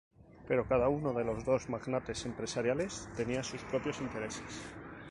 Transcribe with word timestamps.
Pero 0.47 0.67
cada 0.67 0.87
uno 0.89 1.13
de 1.13 1.23
los 1.23 1.45
dos 1.45 1.69
magnates 1.69 2.25
empresariales 2.25 3.07
tenía 3.15 3.43
sus 3.43 3.61
propios 3.65 4.01
intereses. 4.01 4.63